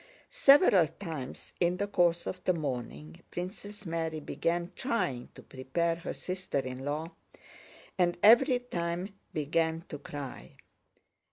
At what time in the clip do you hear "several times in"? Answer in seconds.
0.31-1.77